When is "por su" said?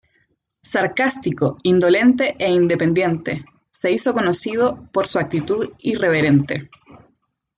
4.91-5.19